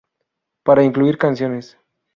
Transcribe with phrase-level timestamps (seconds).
[0.63, 1.77] Para incluir canciones.